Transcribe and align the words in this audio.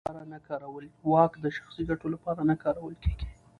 واک 1.11 1.33
د 1.43 1.45
شخصي 1.57 1.83
ګټو 1.89 2.07
لپاره 2.13 2.41
نه 2.49 2.55
کارول 2.63 2.93
کېږي. 3.03 3.27